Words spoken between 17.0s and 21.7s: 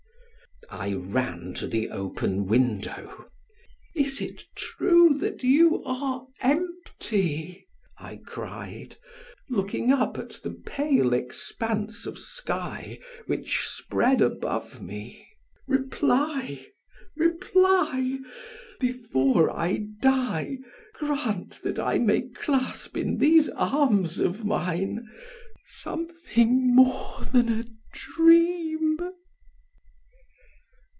reply! Before I die grant